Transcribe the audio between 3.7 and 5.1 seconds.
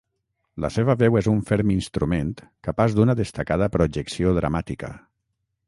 projecció dramàtica.